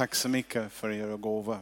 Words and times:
Tack 0.00 0.14
så 0.14 0.28
mycket 0.28 0.72
för 0.72 0.90
era 0.90 1.16
gåvor. 1.16 1.58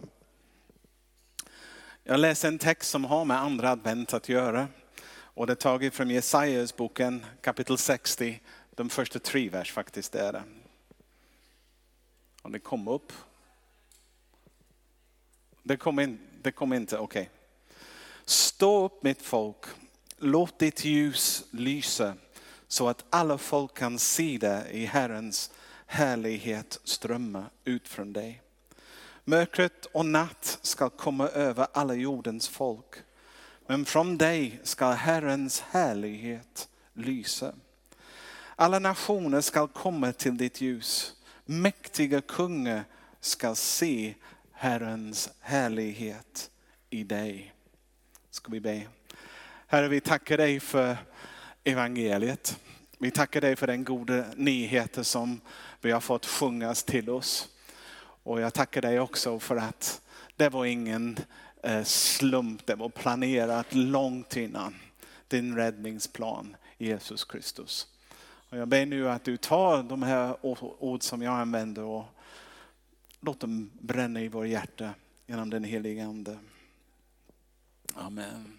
Jag 2.04 2.20
läser 2.20 2.48
en 2.48 2.58
text 2.58 2.90
som 2.90 3.04
har 3.04 3.24
med 3.24 3.38
andra 3.38 3.70
advent 3.70 4.14
att 4.14 4.28
göra. 4.28 4.68
Och 5.10 5.46
det 5.46 5.52
är 5.52 5.54
taget 5.54 5.94
från 5.94 6.10
Jesajas 6.10 6.76
boken 6.76 7.26
kapitel 7.40 7.78
60, 7.78 8.40
de 8.70 8.88
första 8.88 9.18
tre 9.18 9.48
vers 9.48 9.72
faktiskt 9.72 10.14
är 10.14 10.32
det. 10.32 10.42
Om 12.42 12.52
det 12.52 12.58
kom 12.58 12.88
upp. 12.88 13.12
Det 15.62 15.76
kom, 15.76 16.00
in, 16.00 16.18
det 16.42 16.52
kom 16.52 16.72
inte, 16.72 16.98
okej. 16.98 17.22
Okay. 17.22 17.34
Stå 18.24 18.84
upp 18.84 19.02
mitt 19.02 19.22
folk, 19.22 19.66
låt 20.16 20.58
ditt 20.58 20.84
ljus 20.84 21.44
lysa 21.50 22.14
så 22.68 22.88
att 22.88 23.04
alla 23.10 23.38
folk 23.38 23.74
kan 23.74 23.98
se 23.98 24.38
det 24.40 24.66
i 24.70 24.86
Herrens 24.86 25.50
härlighet 25.90 26.80
strömma 26.84 27.44
ut 27.64 27.88
från 27.88 28.12
dig. 28.12 28.42
Mörkret 29.24 29.86
och 29.86 30.06
natt 30.06 30.58
ska 30.62 30.90
komma 30.90 31.28
över 31.28 31.66
alla 31.72 31.94
jordens 31.94 32.48
folk. 32.48 32.94
Men 33.66 33.84
från 33.84 34.18
dig 34.18 34.60
ska 34.62 34.90
Herrens 34.90 35.60
härlighet 35.60 36.68
lysa. 36.92 37.54
Alla 38.56 38.78
nationer 38.78 39.40
ska 39.40 39.66
komma 39.66 40.12
till 40.12 40.36
ditt 40.36 40.60
ljus. 40.60 41.14
Mäktiga 41.44 42.20
kungar 42.20 42.84
ska 43.20 43.54
se 43.54 44.14
Herrens 44.52 45.30
härlighet 45.40 46.50
i 46.90 47.04
dig. 47.04 47.54
Ska 48.30 48.52
vi 48.52 48.60
be. 48.60 48.86
Herre, 49.66 49.88
vi 49.88 50.00
tackar 50.00 50.36
dig 50.36 50.60
för 50.60 50.96
evangeliet. 51.64 52.60
Vi 52.98 53.10
tackar 53.10 53.40
dig 53.40 53.56
för 53.56 53.66
den 53.66 53.84
goda 53.84 54.24
nyheten 54.36 55.04
som 55.04 55.40
vi 55.80 55.90
har 55.90 56.00
fått 56.00 56.26
sjungas 56.26 56.84
till 56.84 57.10
oss. 57.10 57.48
Och 58.22 58.40
jag 58.40 58.54
tackar 58.54 58.82
dig 58.82 59.00
också 59.00 59.38
för 59.38 59.56
att 59.56 60.02
det 60.36 60.48
var 60.48 60.64
ingen 60.64 61.18
eh, 61.62 61.84
slump, 61.84 62.66
det 62.66 62.74
var 62.74 62.88
planerat 62.88 63.74
långt 63.74 64.36
innan 64.36 64.74
din 65.28 65.56
räddningsplan 65.56 66.56
Jesus 66.78 67.24
Kristus. 67.24 67.86
Och 68.50 68.58
jag 68.58 68.68
ber 68.68 68.86
nu 68.86 69.08
att 69.08 69.24
du 69.24 69.36
tar 69.36 69.82
de 69.82 70.02
här 70.02 70.36
ord 70.78 71.02
som 71.02 71.22
jag 71.22 71.34
använder 71.34 71.82
och 71.82 72.04
låt 73.20 73.40
dem 73.40 73.70
bränna 73.80 74.20
i 74.20 74.28
vår 74.28 74.46
hjärta 74.46 74.90
genom 75.26 75.50
den 75.50 75.64
helige 75.64 76.04
Ande. 76.06 76.38
Amen. 77.94 78.58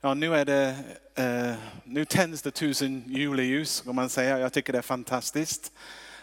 Ja, 0.00 0.14
nu, 0.14 0.34
är 0.34 0.44
det, 0.44 0.76
eh, 1.14 1.54
nu 1.84 2.04
tänds 2.04 2.42
det 2.42 2.50
tusen 2.50 3.04
juleljus, 3.06 3.80
kan 3.80 3.94
man 3.94 4.08
säga. 4.08 4.38
Jag 4.38 4.52
tycker 4.52 4.72
det 4.72 4.78
är 4.78 4.82
fantastiskt. 4.82 5.72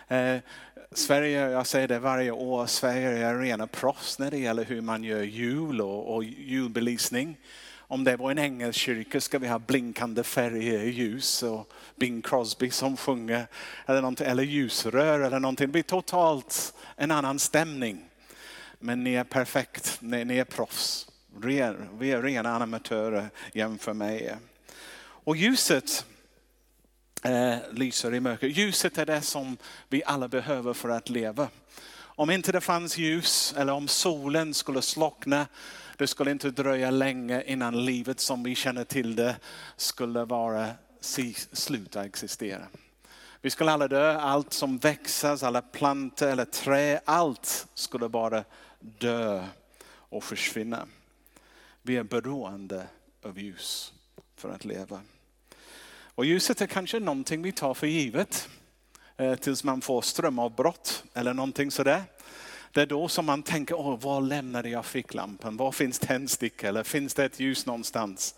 Eh, 0.08 0.38
Sverige, 0.92 1.50
jag 1.50 1.68
säger 1.68 1.88
det 1.88 2.00
varje 2.00 2.32
år, 2.32 2.66
Sverige 2.66 3.28
är 3.28 3.40
rena 3.40 3.68
proffs 3.68 4.20
när 4.20 4.32
det 4.32 4.38
gäller 4.38 4.66
hur 4.66 4.82
man 4.82 5.04
gör 5.04 5.24
jul 5.24 5.82
och, 5.82 6.16
och 6.16 6.24
julbelysning. 6.24 7.38
Om 7.78 8.04
det 8.04 8.16
var 8.16 8.32
en 8.32 8.40
engelsk 8.40 8.80
kyrka 8.80 9.22
ska 9.22 9.40
vi 9.40 9.48
ha 9.48 9.60
blinkande 9.60 10.24
färger, 10.24 10.84
ljus 10.84 11.44
och 11.44 11.74
Bing 11.96 12.22
Crosby 12.22 12.70
som 12.70 12.98
sjunger. 12.98 13.48
Eller, 13.86 14.22
eller 14.22 14.44
ljusrör 14.44 15.20
eller 15.20 15.40
någonting. 15.40 15.68
Det 15.68 15.72
blir 15.72 15.84
totalt 15.84 16.74
en 16.96 17.12
annan 17.12 17.40
stämning. 17.40 18.06
Men 18.80 19.04
ni 19.04 19.14
är 19.14 19.24
perfekt, 19.24 19.98
ni, 20.02 20.26
ni 20.26 20.38
är 20.38 20.46
proffs. 20.46 21.08
Vi 21.36 21.60
är 22.12 22.22
rena 22.22 22.56
amatörer 22.56 23.30
jämfört 23.54 23.96
med 23.96 24.22
er. 24.22 24.38
Och 25.00 25.36
ljuset 25.36 26.06
eh, 27.24 27.56
lyser 27.72 28.14
i 28.14 28.20
mörker. 28.20 28.48
Ljuset 28.48 28.98
är 28.98 29.06
det 29.06 29.22
som 29.22 29.58
vi 29.90 30.04
alla 30.06 30.28
behöver 30.28 30.74
för 30.74 30.90
att 30.90 31.10
leva. 31.10 31.48
Om 31.96 32.30
inte 32.30 32.52
det 32.52 32.62
fanns 32.62 32.98
ljus 32.98 33.54
eller 33.58 33.74
om 33.74 33.88
solen 33.88 34.54
skulle 34.54 34.82
slockna, 34.82 35.48
det 35.98 36.08
skulle 36.08 36.32
inte 36.32 36.52
dröja 36.52 36.92
länge 36.92 37.44
innan 37.44 37.86
livet 37.86 38.20
som 38.20 38.44
vi 38.44 38.56
känner 38.56 38.84
till 38.84 39.16
det 39.16 39.36
skulle 39.78 40.26
vara 40.26 40.70
sluta 41.52 42.06
existera. 42.06 42.68
Vi 43.42 43.50
skulle 43.50 43.72
alla 43.72 43.88
dö, 43.88 44.18
allt 44.18 44.54
som 44.54 44.78
växer, 44.78 45.44
alla 45.46 45.62
plantor 45.62 46.28
eller 46.28 46.46
trä, 46.46 47.02
allt 47.06 47.68
skulle 47.74 48.10
bara 48.10 48.44
dö 48.80 49.44
och 49.86 50.24
försvinna. 50.24 50.88
Vi 51.86 51.98
är 51.98 52.04
beroende 52.04 52.88
av 53.24 53.40
ljus 53.40 53.94
för 54.36 54.50
att 54.50 54.66
leva. 54.66 55.02
Och 56.16 56.26
ljuset 56.26 56.62
är 56.62 56.68
kanske 56.68 57.00
någonting 57.00 57.42
vi 57.42 57.52
tar 57.52 57.74
för 57.74 57.88
givet 57.88 58.50
eh, 59.18 59.36
tills 59.36 59.64
man 59.64 59.82
får 59.82 60.02
strömavbrott 60.02 61.04
eller 61.14 61.34
någonting 61.34 61.72
sådär. 61.72 62.04
Det 62.72 62.82
är 62.82 62.86
då 62.86 63.08
som 63.08 63.26
man 63.26 63.44
tänker, 63.44 63.76
Åh, 63.76 64.00
var 64.00 64.22
lämnade 64.22 64.70
jag 64.70 64.86
ficklampan? 64.86 65.58
Var 65.58 65.72
finns 65.72 66.00
tändsticka? 66.00 66.68
Eller 66.68 66.84
finns 66.84 67.14
det 67.14 67.26
ett 67.26 67.40
ljus 67.40 67.66
någonstans? 67.66 68.36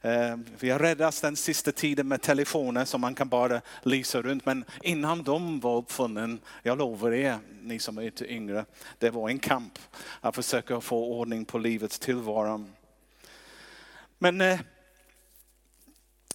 Eh, 0.00 0.36
vi 0.58 0.70
har 0.70 0.78
räddats 0.78 1.20
den 1.20 1.36
sista 1.36 1.72
tiden 1.72 2.08
med 2.08 2.22
telefoner 2.22 2.84
som 2.84 3.00
man 3.00 3.14
kan 3.14 3.28
bara 3.28 3.60
lysa 3.82 4.22
runt. 4.22 4.46
Men 4.46 4.64
innan 4.82 5.22
de 5.22 5.60
var 5.60 5.76
uppfunnen, 5.76 6.40
jag 6.62 6.78
lovar 6.78 7.12
er, 7.12 7.38
ni 7.62 7.78
som 7.78 7.98
är 7.98 8.02
lite 8.02 8.32
yngre, 8.32 8.64
det 8.98 9.10
var 9.10 9.28
en 9.28 9.38
kamp 9.38 9.78
att 10.20 10.34
försöka 10.34 10.80
få 10.80 11.04
ordning 11.04 11.44
på 11.44 11.58
livets 11.58 11.98
tillvaro. 11.98 12.66
Men 14.24 14.40
eh, 14.40 14.60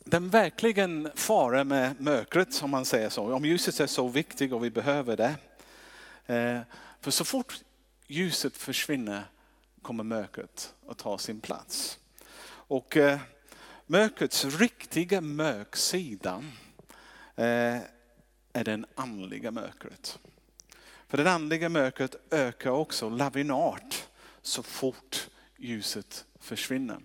den 0.04 0.30
verkligen 0.30 1.12
fara 1.16 1.64
med 1.64 2.02
mörkret, 2.02 2.54
som 2.54 2.70
man 2.70 2.86
säger 2.86 3.10
så, 3.10 3.34
om 3.34 3.46
ljuset 3.46 3.80
är 3.80 3.88
så 3.88 4.08
viktigt 4.08 4.52
och 4.52 4.64
vi 4.64 4.70
behöver 4.70 5.18
det. 5.18 5.36
Eh, 6.36 6.62
för 7.02 7.12
så 7.12 7.26
fort 7.26 7.54
ljuset 8.08 8.58
försvinner 8.58 9.24
kommer 9.82 10.04
mörkret 10.04 10.74
att 10.88 10.98
ta 10.98 11.18
sin 11.18 11.42
plats. 11.42 12.00
Och 12.50 12.98
eh, 12.98 13.20
mörkrets 13.86 14.46
riktiga 14.46 15.22
mörksida 15.22 16.44
eh, 17.36 17.78
är 18.54 18.64
den 18.64 18.86
andliga 18.96 19.52
mörkret. 19.52 20.20
För 21.08 21.18
det 21.18 21.32
andliga 21.32 21.70
mörkret 21.70 22.16
ökar 22.32 22.72
också 22.72 23.10
lavinart 23.10 24.08
så 24.42 24.64
fort 24.64 25.30
ljuset 25.58 26.26
försvinner. 26.40 27.00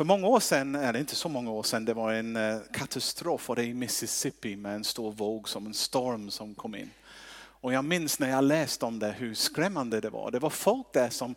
För 0.00 0.04
många 0.04 0.26
år 0.26 0.40
sedan, 0.40 0.74
eller 0.74 1.00
inte 1.00 1.14
så 1.14 1.28
många 1.28 1.50
år 1.50 1.62
sedan, 1.62 1.84
det 1.84 1.94
var 1.94 2.12
en 2.12 2.36
eh, 2.36 2.58
katastrof 2.72 3.50
i 3.58 3.74
Mississippi 3.74 4.56
med 4.56 4.74
en 4.74 4.84
stor 4.84 5.12
våg 5.12 5.48
som 5.48 5.66
en 5.66 5.74
storm 5.74 6.30
som 6.30 6.54
kom 6.54 6.74
in. 6.74 6.90
Och 7.36 7.72
jag 7.72 7.84
minns 7.84 8.18
när 8.18 8.30
jag 8.30 8.44
läste 8.44 8.84
om 8.86 8.98
det 8.98 9.12
hur 9.12 9.34
skrämmande 9.34 10.00
det 10.00 10.10
var. 10.10 10.30
Det 10.30 10.38
var 10.38 10.50
folk 10.50 10.86
där 10.92 11.10
som, 11.10 11.34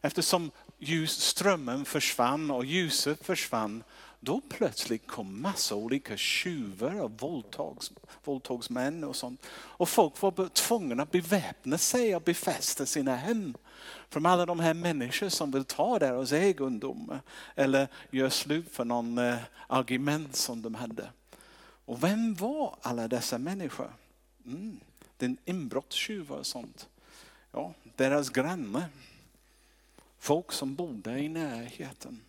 eftersom 0.00 0.50
ljusströmmen 0.78 1.84
försvann 1.84 2.50
och 2.50 2.64
ljuset 2.64 3.26
försvann, 3.26 3.84
då 4.20 4.40
plötsligt 4.48 5.06
kom 5.06 5.42
massa 5.42 5.74
olika 5.74 6.16
tjuvar 6.16 7.00
och 7.00 7.20
våldtags, 7.20 7.92
våldtagsmän 8.24 9.04
och 9.04 9.16
sånt. 9.16 9.46
Och 9.52 9.88
folk 9.88 10.22
var 10.22 10.48
tvungna 10.48 11.02
att 11.02 11.10
beväpna 11.10 11.78
sig 11.78 12.16
och 12.16 12.22
befästa 12.22 12.86
sina 12.86 13.16
hem. 13.16 13.54
Från 14.08 14.26
alla 14.26 14.46
de 14.46 14.60
här 14.60 14.74
människor 14.74 15.28
som 15.28 15.50
vill 15.50 15.64
ta 15.64 15.98
deras 15.98 16.32
egendom 16.32 17.18
eller 17.54 17.88
göra 18.10 18.30
slut 18.30 18.66
för 18.70 18.84
någon 18.84 19.18
eh, 19.18 19.36
argument 19.66 20.36
som 20.36 20.62
de 20.62 20.74
hade. 20.74 21.08
Och 21.84 22.04
vem 22.04 22.34
var 22.34 22.76
alla 22.82 23.08
dessa 23.08 23.38
människor? 23.38 23.92
Mm, 24.46 24.80
den 25.16 25.36
inbrottstjuvar 25.44 26.36
och 26.36 26.46
sånt. 26.46 26.88
Ja, 27.52 27.74
deras 27.96 28.30
grannar. 28.30 28.84
Folk 30.18 30.52
som 30.52 30.74
bodde 30.74 31.18
i 31.18 31.28
närheten. 31.28 32.20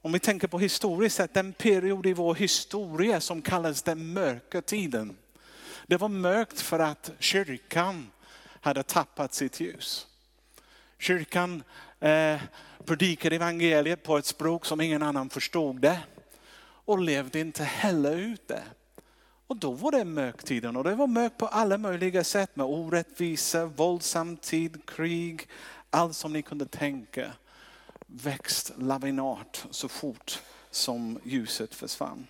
Om 0.00 0.12
vi 0.12 0.18
tänker 0.18 0.48
på 0.48 0.58
historiskt 0.58 1.16
sett, 1.16 1.34
den 1.34 1.52
period 1.52 2.06
i 2.06 2.12
vår 2.12 2.34
historia 2.34 3.20
som 3.20 3.42
kallas 3.42 3.82
den 3.82 4.12
mörka 4.12 4.62
tiden. 4.62 5.16
Det 5.86 5.96
var 5.96 6.08
mörkt 6.08 6.60
för 6.60 6.78
att 6.78 7.10
kyrkan 7.18 8.10
hade 8.64 8.82
tappat 8.82 9.34
sitt 9.34 9.60
ljus. 9.60 10.06
Kyrkan 10.98 11.62
eh, 12.00 12.40
predikade 12.84 13.36
evangeliet 13.36 14.02
på 14.02 14.18
ett 14.18 14.26
språk 14.26 14.66
som 14.66 14.80
ingen 14.80 15.02
annan 15.02 15.30
förstod 15.30 15.80
det 15.80 16.00
och 16.84 16.98
levde 16.98 17.40
inte 17.40 17.64
heller 17.64 18.16
ut 18.16 18.48
det. 18.48 18.62
Och 19.46 19.56
då 19.56 19.72
var 19.72 19.92
det 19.92 20.04
möktiden 20.04 20.76
och 20.76 20.84
det 20.84 20.94
var 20.94 21.06
mörkt 21.06 21.38
på 21.38 21.46
alla 21.46 21.78
möjliga 21.78 22.24
sätt 22.24 22.56
med 22.56 22.66
orättvisa, 22.66 23.66
våldsam 23.66 24.36
tid, 24.36 24.86
krig, 24.86 25.48
allt 25.90 26.16
som 26.16 26.32
ni 26.32 26.42
kunde 26.42 26.66
tänka 26.66 27.32
växt 28.06 28.72
lavinart 28.78 29.64
så 29.70 29.88
fort 29.88 30.42
som 30.70 31.18
ljuset 31.24 31.74
försvann. 31.74 32.26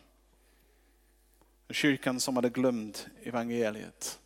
Kyrkan 1.70 2.20
som 2.20 2.36
hade 2.36 2.50
glömt 2.50 3.06
evangeliet 3.22 4.18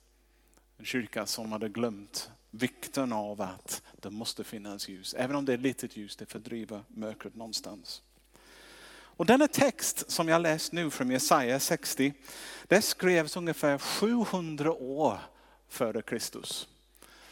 en 0.79 0.85
kyrka 0.85 1.27
som 1.27 1.53
hade 1.53 1.69
glömt 1.69 2.31
vikten 2.51 3.13
av 3.13 3.41
att 3.41 3.83
det 4.01 4.11
måste 4.11 4.45
finnas 4.45 4.89
ljus. 4.89 5.15
Även 5.19 5.37
om 5.37 5.45
det 5.45 5.53
är 5.53 5.59
litet 5.59 5.97
ljus, 5.97 6.17
det 6.17 6.27
fördriver 6.27 6.83
mörkret 6.89 7.35
någonstans. 7.35 8.03
Och 8.91 9.27
denna 9.27 9.49
text 9.49 10.11
som 10.11 10.29
jag 10.29 10.43
läst 10.43 10.73
nu 10.73 10.91
från 10.91 11.11
Jesaja 11.11 11.61
60, 11.61 12.13
det 12.67 12.83
skrevs 12.83 13.37
ungefär 13.37 13.79
700 13.79 14.73
år 14.73 15.19
före 15.69 16.03
Kristus. 16.03 16.69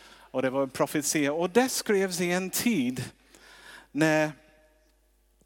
Och 0.08 0.43
det 0.43 0.50
var 0.50 0.62
en 0.62 0.70
profetia. 0.70 1.32
Och 1.32 1.50
det 1.50 1.69
skrevs 1.69 2.20
i 2.20 2.31
en 2.31 2.50
tid 2.50 3.04
när 3.93 4.32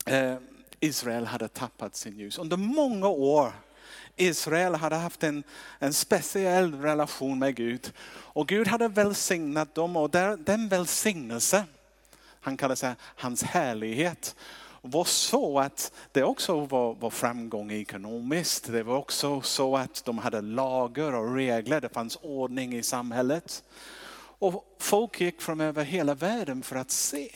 eh, 0.07 0.37
Israel 0.81 1.27
hade 1.27 1.49
tappat 1.49 1.97
sin 1.97 2.19
ljus. 2.19 2.39
Under 2.39 2.57
många 2.57 3.09
år 3.09 3.53
Israel 4.17 4.75
hade 4.75 4.97
haft 4.97 5.23
en, 5.23 5.45
en 5.79 5.93
speciell 5.93 6.75
relation 6.75 7.39
med 7.39 7.55
Gud. 7.55 7.93
Och 8.09 8.49
Gud 8.49 8.69
hade 8.69 8.89
välsignat 8.89 9.75
dem 9.75 9.97
och 9.97 10.11
där, 10.11 10.37
den 10.37 10.69
välsignelse, 10.69 11.65
han 12.41 12.57
kallar 12.57 12.75
sig 12.75 12.95
hans 13.01 13.43
härlighet, 13.43 14.37
var 14.83 15.05
så 15.05 15.59
att 15.61 15.93
det 16.13 16.23
också 16.23 16.61
var, 16.61 16.95
var 16.95 17.11
framgång 17.11 17.73
ekonomiskt. 17.73 18.73
Det 18.73 18.83
var 18.83 18.97
också 18.97 19.41
så 19.41 19.77
att 19.77 20.05
de 20.05 20.19
hade 20.19 20.41
lagar 20.41 21.13
och 21.13 21.35
regler, 21.35 21.81
det 21.81 21.89
fanns 21.89 22.19
ordning 22.23 22.75
i 22.75 22.83
samhället. 22.83 23.65
Och 24.39 24.77
folk 24.79 25.21
gick 25.21 25.41
från 25.41 25.61
över 25.61 25.85
hela 25.85 26.15
världen 26.15 26.63
för 26.63 26.77
att 26.77 26.91
se 26.91 27.31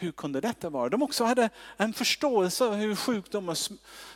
hur 0.00 0.12
kunde 0.12 0.40
detta 0.40 0.70
vara? 0.70 0.88
De 0.88 1.02
också 1.02 1.24
hade 1.24 1.50
en 1.76 1.92
förståelse 1.92 2.64
av 2.64 2.74
hur 2.74 2.96
sjukdomar 2.96 3.58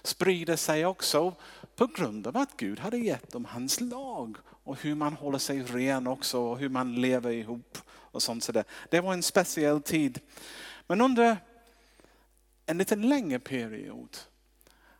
sprider 0.02 0.56
sig 0.56 0.86
också 0.86 1.34
på 1.76 1.86
grund 1.86 2.26
av 2.26 2.36
att 2.36 2.56
Gud 2.56 2.80
hade 2.80 2.98
gett 2.98 3.32
dem 3.32 3.44
hans 3.44 3.80
lag 3.80 4.36
och 4.64 4.80
hur 4.80 4.94
man 4.94 5.12
håller 5.12 5.38
sig 5.38 5.62
ren 5.62 6.06
också 6.06 6.40
och 6.40 6.58
hur 6.58 6.68
man 6.68 6.94
lever 6.94 7.30
ihop 7.30 7.78
och 7.88 8.22
sånt. 8.22 8.44
Så 8.44 8.52
det 8.90 9.00
var 9.00 9.12
en 9.12 9.22
speciell 9.22 9.82
tid. 9.82 10.20
Men 10.86 11.00
under 11.00 11.36
en 12.66 12.78
lite 12.78 12.96
längre 12.96 13.38
period 13.38 14.16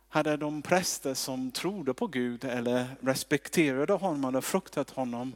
hade 0.09 0.37
de 0.37 0.61
präster 0.61 1.13
som 1.13 1.51
trodde 1.51 1.93
på 1.93 2.07
Gud 2.07 2.43
eller 2.43 2.87
respekterade 3.01 3.93
honom 3.93 4.35
och 4.35 4.43
fruktat 4.43 4.89
honom 4.89 5.35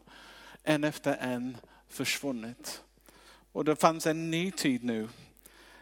en 0.64 0.84
efter 0.84 1.16
en 1.16 1.58
försvunnit. 1.88 2.82
Och 3.52 3.66
det 3.66 3.76
fanns 3.76 4.08
en 4.08 4.32
ny 4.32 4.52
tid 4.52 4.84
nu 4.84 5.08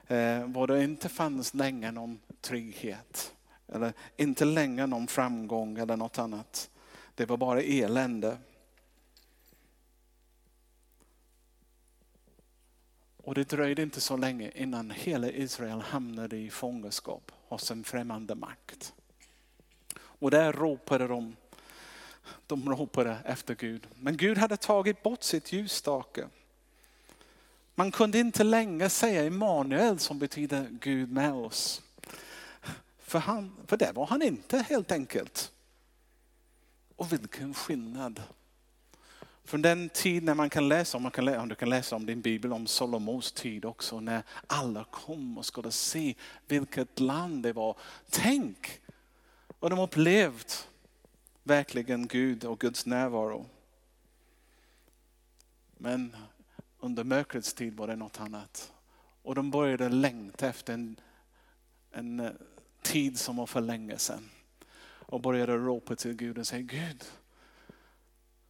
Eh, 0.07 0.47
var 0.47 0.67
det 0.67 0.83
inte 0.83 1.09
fanns 1.09 1.53
länge 1.53 1.91
någon 1.91 2.19
trygghet. 2.41 3.35
Eller 3.67 3.93
inte 4.17 4.45
länge 4.45 4.85
någon 4.85 5.07
framgång 5.07 5.77
eller 5.77 5.97
något 5.97 6.19
annat. 6.19 6.69
Det 7.15 7.25
var 7.25 7.37
bara 7.37 7.61
elände. 7.61 8.37
Och 13.17 13.35
det 13.35 13.49
dröjde 13.49 13.81
inte 13.81 14.01
så 14.01 14.17
länge 14.17 14.51
innan 14.55 14.91
hela 14.91 15.29
Israel 15.29 15.81
hamnade 15.81 16.37
i 16.37 16.49
fångenskap 16.49 17.31
hos 17.47 17.71
en 17.71 17.83
främmande 17.83 18.35
makt. 18.35 18.93
Och 19.99 20.31
där 20.31 20.53
ropade 20.53 21.07
de, 21.07 21.35
de 22.47 22.69
ropade 22.69 23.17
efter 23.25 23.55
Gud. 23.55 23.87
Men 23.95 24.17
Gud 24.17 24.37
hade 24.37 24.57
tagit 24.57 25.03
bort 25.03 25.23
sitt 25.23 25.51
ljusstake. 25.51 26.27
Man 27.79 27.91
kunde 27.91 28.19
inte 28.19 28.43
längre 28.43 28.89
säga 28.89 29.25
Immanuel 29.25 29.99
som 29.99 30.19
betyder 30.19 30.67
Gud 30.71 31.11
med 31.11 31.33
oss. 31.33 31.81
För, 32.97 33.19
han, 33.19 33.55
för 33.67 33.77
det 33.77 33.91
var 33.91 34.05
han 34.05 34.21
inte 34.21 34.57
helt 34.57 34.91
enkelt. 34.91 35.51
Och 36.95 37.13
vilken 37.13 37.53
skillnad. 37.53 38.23
Från 39.43 39.61
den 39.61 39.89
tid 39.89 40.23
när 40.23 40.33
man 40.33 40.49
kan 40.49 40.67
läsa 40.67 40.97
om, 40.97 41.03
man 41.03 41.11
kan 41.11 41.25
läsa, 41.25 41.45
du 41.45 41.55
kan 41.55 41.69
läsa 41.69 41.95
om 41.95 42.05
din 42.05 42.21
bibel 42.21 42.53
om 42.53 42.67
Solomons 42.67 43.31
tid 43.31 43.65
också, 43.65 43.99
när 43.99 44.23
alla 44.47 44.83
kom 44.83 45.37
och 45.37 45.45
skulle 45.45 45.71
se 45.71 46.15
vilket 46.47 46.99
land 46.99 47.43
det 47.43 47.53
var. 47.53 47.77
Tänk 48.09 48.81
vad 49.59 49.71
de 49.71 49.79
upplevt 49.79 50.67
verkligen 51.43 52.07
Gud 52.07 52.45
och 52.45 52.59
Guds 52.59 52.85
närvaro. 52.85 53.45
Men 55.77 56.15
under 56.87 57.03
mörkrets 57.03 57.53
tid 57.53 57.77
var 57.77 57.87
det 57.87 57.95
något 57.95 58.19
annat. 58.19 58.73
Och 59.21 59.35
de 59.35 59.51
började 59.51 59.89
längta 59.89 60.47
efter 60.47 60.73
en, 60.73 60.99
en 61.91 62.19
eh, 62.19 62.31
tid 62.81 63.19
som 63.19 63.35
var 63.35 63.45
för 63.45 63.61
länge 63.61 63.97
sedan. 63.97 64.29
Och 64.83 65.21
började 65.21 65.57
ropa 65.57 65.95
till 65.95 66.13
Gud 66.13 66.37
och 66.37 66.47
säga, 66.47 66.61
Gud, 66.61 67.03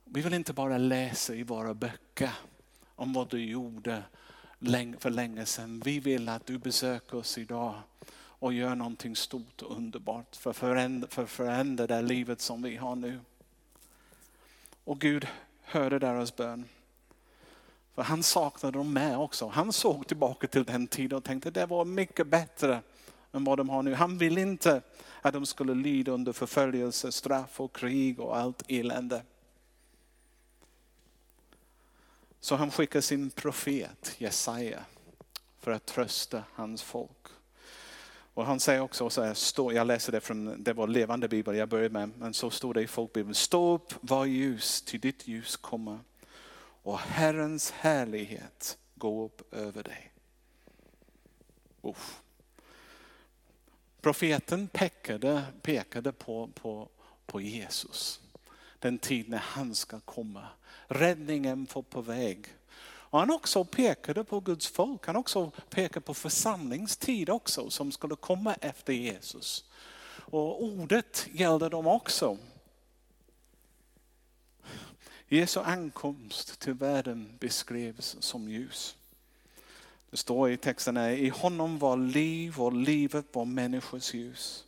vi 0.03 0.21
vill 0.21 0.33
inte 0.33 0.53
bara 0.53 0.77
läsa 0.77 1.35
i 1.35 1.43
våra 1.43 1.73
böcker 1.73 2.31
om 2.95 3.13
vad 3.13 3.29
du 3.29 3.45
gjorde 3.45 4.03
för 4.99 5.09
länge 5.09 5.45
sedan. 5.45 5.81
Vi 5.85 5.99
vill 5.99 6.29
att 6.29 6.45
du 6.45 6.57
besöker 6.57 7.17
oss 7.17 7.37
idag 7.37 7.81
och 8.39 8.53
gör 8.53 8.75
någonting 8.75 9.15
stort 9.15 9.61
och 9.61 9.77
underbart 9.77 10.35
för 10.35 10.49
att 10.49 10.57
förändra, 10.57 11.07
för 11.09 11.25
förändra 11.25 11.87
det 11.87 12.01
livet 12.01 12.41
som 12.41 12.61
vi 12.61 12.75
har 12.75 12.95
nu. 12.95 13.19
Och 14.83 14.99
Gud 14.99 15.27
hörde 15.61 15.99
deras 15.99 16.35
bön. 16.35 16.65
För 17.97 18.03
han 18.03 18.23
saknade 18.23 18.77
dem 18.77 18.93
med 18.93 19.17
också. 19.17 19.47
Han 19.47 19.73
såg 19.73 20.07
tillbaka 20.07 20.47
till 20.47 20.63
den 20.63 20.87
tiden 20.87 21.17
och 21.17 21.23
tänkte 21.23 21.51
det 21.51 21.65
var 21.65 21.85
mycket 21.85 22.27
bättre 22.27 22.81
än 23.31 23.43
vad 23.43 23.57
de 23.57 23.69
har 23.69 23.83
nu. 23.83 23.93
Han 23.93 24.17
vill 24.17 24.37
inte 24.37 24.81
att 25.21 25.33
de 25.33 25.45
skulle 25.45 25.73
lida 25.73 26.11
under 26.11 26.33
förföljelse, 26.33 27.11
straff 27.11 27.61
och 27.61 27.75
krig 27.75 28.19
och 28.19 28.37
allt 28.37 28.63
elände. 28.67 29.21
Så 32.39 32.55
han 32.55 32.71
skickar 32.71 33.01
sin 33.01 33.29
profet 33.29 34.15
Jesaja 34.17 34.79
för 35.59 35.71
att 35.71 35.85
trösta 35.85 36.43
hans 36.53 36.83
folk. 36.83 37.27
Och 38.33 38.45
han 38.45 38.59
säger 38.59 38.81
också 38.81 39.09
så 39.09 39.23
här, 39.23 39.71
jag 39.73 39.87
läser 39.87 40.11
det 40.11 40.21
från, 40.21 40.63
det 40.63 40.73
var 40.73 40.87
levande 40.87 41.27
bibel 41.27 41.55
jag 41.55 41.69
började 41.69 41.93
med, 41.93 42.11
men 42.17 42.33
så 42.33 42.49
står 42.49 42.73
det 42.73 42.81
i 42.81 42.87
folkbibeln. 42.87 43.35
Stå 43.35 43.73
upp, 43.73 43.93
var 44.01 44.25
ljus, 44.25 44.81
till 44.81 44.99
ditt 44.99 45.27
ljus 45.27 45.55
kommer 45.55 45.99
och 46.87 46.99
Herrens 46.99 47.71
härlighet 47.71 48.77
gå 48.95 49.25
upp 49.25 49.53
över 49.53 49.83
dig. 49.83 50.11
Uff. 51.81 52.21
Profeten 54.01 54.67
pekade, 54.67 55.43
pekade 55.61 56.11
på, 56.11 56.47
på, 56.47 56.89
på 57.25 57.41
Jesus. 57.41 58.21
Den 58.79 58.97
tid 58.97 59.29
när 59.29 59.37
han 59.37 59.75
ska 59.75 59.99
komma. 59.99 60.47
Räddningen 60.87 61.67
var 61.73 61.81
på 61.81 62.01
väg. 62.01 62.47
Och 62.83 63.19
han 63.19 63.31
också 63.31 63.63
pekade 63.65 64.23
på 64.23 64.39
Guds 64.39 64.67
folk. 64.67 65.05
Han 65.05 65.15
också 65.15 65.51
pekade 65.69 66.05
på 66.05 66.13
församlingstid 66.13 67.29
också 67.29 67.69
som 67.69 67.91
skulle 67.91 68.15
komma 68.15 68.53
efter 68.53 68.93
Jesus. 68.93 69.65
Och 70.15 70.63
ordet 70.63 71.27
gällde 71.31 71.69
dem 71.69 71.87
också. 71.87 72.37
Jesu 75.29 75.59
ankomst 75.59 76.59
till 76.59 76.73
världen 76.73 77.37
beskrevs 77.39 78.17
som 78.19 78.49
ljus. 78.49 78.97
Det 80.09 80.17
står 80.17 80.51
i 80.51 80.57
texten 80.57 80.97
här, 80.97 81.09
i 81.09 81.29
honom 81.29 81.79
var 81.79 81.97
liv 81.97 82.59
och 82.59 82.73
livet 82.73 83.25
var 83.31 83.45
människors 83.45 84.13
ljus. 84.13 84.65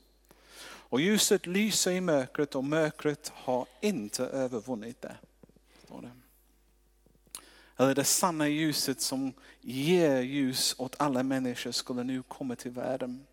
Och 0.62 1.02
ljuset 1.02 1.46
lyser 1.46 1.92
i 1.92 2.02
mörkret 2.02 2.56
och 2.56 2.64
mörkret 2.64 3.32
har 3.36 3.66
inte 3.82 4.26
övervunnit 4.26 5.02
det. 5.02 5.16
Står 5.86 6.02
det. 6.02 6.12
Eller 7.78 7.96
det 7.96 8.04
sanna 8.04 8.48
ljuset 8.48 9.02
som 9.02 9.34
ger 9.62 10.22
ljus 10.22 10.76
åt 10.78 10.96
alla 10.98 11.24
människor 11.24 11.72
skulle 11.72 12.04
nu 12.04 12.24
komma 12.24 12.56
till 12.56 12.72
världen. 12.72 13.26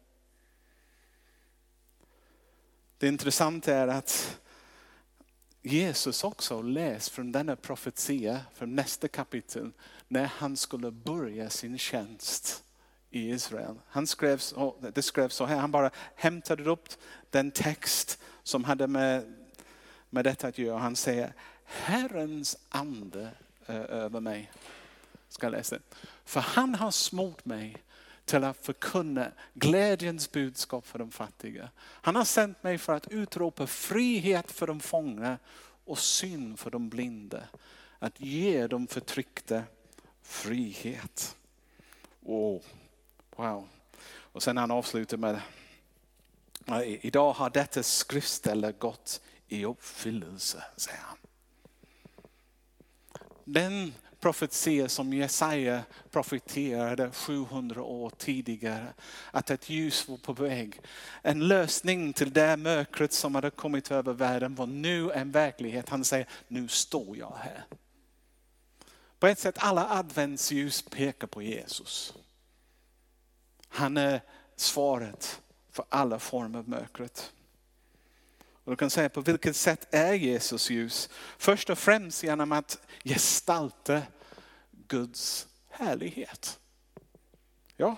Det 2.99 3.09
intressanta 3.09 3.75
är 3.75 3.89
att 3.89 4.39
Jesus 5.67 6.25
också 6.25 6.63
läst 6.63 7.09
från 7.09 7.33
denna 7.33 7.57
profetia, 7.57 8.41
från 8.55 8.75
nästa 8.75 9.09
kapitel, 9.09 9.71
när 10.09 10.25
han 10.25 10.57
skulle 10.57 10.91
börja 10.91 11.51
sin 11.51 11.79
tjänst 11.79 12.65
i 13.11 13.31
Israel. 13.31 13.75
Han 13.89 14.07
skrev, 14.07 14.43
oh, 14.57 14.75
det 14.95 15.03
skrevs 15.03 15.35
så 15.35 15.45
här, 15.45 15.57
han 15.57 15.71
bara 15.71 15.91
hämtade 16.15 16.71
upp 16.71 16.89
den 17.31 17.51
text 17.51 18.19
som 18.43 18.65
hade 18.65 18.87
med, 18.87 19.35
med 20.11 20.25
detta 20.25 20.49
att 20.49 20.59
göra. 20.59 20.79
Han 20.79 20.97
säger, 20.97 21.33
Herrens 21.65 22.59
ande 22.69 23.31
är 23.67 23.81
över 23.81 24.21
mig. 24.21 24.51
Ska 25.29 25.47
jag 25.47 25.53
läsa. 25.53 25.79
För 26.25 26.41
han 26.41 26.75
har 26.75 26.91
smort 26.91 27.45
mig 27.45 27.77
till 28.27 28.45
att 28.45 28.57
förkunna 28.57 29.33
glädjens 29.55 30.33
budskap 30.33 30.87
för 30.87 30.99
de 30.99 31.11
fattiga. 31.11 31.71
Han 31.79 32.17
har 32.17 32.25
sänt 32.25 32.63
mig 32.63 32.79
för 32.79 32.95
att 32.95 33.09
utropa 33.09 33.67
frihet 33.67 34.53
för 34.53 34.67
de 34.67 34.81
fångna 34.81 35.39
och 35.85 35.99
syn 35.99 36.57
för 36.57 36.71
de 36.71 36.89
blinda. 36.89 37.43
Att 37.99 38.21
ge 38.21 38.67
de 38.67 38.87
förtryckta 38.87 39.63
frihet. 40.23 41.37
Oh, 42.23 42.63
wow. 43.37 43.69
Och 44.09 44.43
sen 44.43 44.57
han 44.57 44.71
avslutar 44.71 45.17
med, 45.17 45.41
idag 46.83 47.33
har 47.33 47.51
detta 47.51 47.83
skriftställe 47.83 48.73
gått 48.73 49.21
i 49.49 49.65
uppfyllelse, 49.65 50.65
säger 50.77 51.01
han. 51.01 51.19
Den 53.45 53.95
profetia 54.27 54.89
som 54.89 55.13
Jesaja 55.13 55.83
profeterade 56.11 57.11
700 57.11 57.83
år 57.83 58.11
tidigare. 58.11 58.87
Att 59.31 59.51
ett 59.51 59.71
ljus 59.71 60.09
var 60.09 60.17
på 60.17 60.33
väg. 60.33 60.81
En 61.23 61.49
lösning 61.49 62.13
till 62.13 62.33
det 62.33 62.57
mörkret 62.57 63.13
som 63.13 63.35
hade 63.35 63.51
kommit 63.51 63.91
över 63.91 64.13
världen 64.13 64.55
var 64.55 64.67
nu 64.67 65.13
en 65.13 65.31
verklighet. 65.31 65.89
Han 65.89 66.05
säger, 66.05 66.29
nu 66.49 66.69
står 66.69 67.17
jag 67.17 67.37
här. 67.43 67.65
På 69.19 69.27
ett 69.27 69.39
sätt 69.39 69.57
alla 69.59 69.91
adventsljus 69.91 70.83
pekar 70.83 71.27
på 71.27 71.43
Jesus. 71.43 72.15
Han 73.69 73.97
är 73.97 74.21
svaret 74.57 75.43
för 75.71 75.85
alla 75.89 76.19
former 76.19 76.59
av 76.59 76.69
mörkret. 76.69 77.33
Och 78.65 78.73
du 78.73 78.77
kan 78.77 78.91
säga 78.91 79.09
på 79.09 79.21
vilket 79.21 79.57
sätt 79.57 79.95
är 79.95 80.13
Jesus 80.13 80.71
ljus? 80.71 81.11
Först 81.39 81.71
och 81.71 81.79
främst 81.79 82.23
genom 82.23 82.53
att 82.53 82.79
gestalta 83.05 84.03
Guds 84.89 85.47
härlighet. 85.69 86.59
Ja, 87.77 87.97